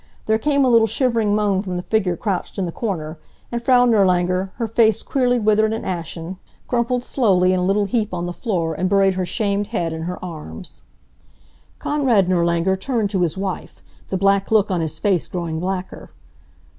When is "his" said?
13.21-13.37, 14.81-14.97